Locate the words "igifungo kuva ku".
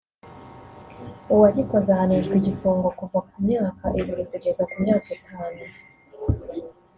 2.37-3.35